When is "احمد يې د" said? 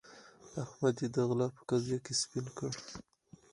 0.63-1.17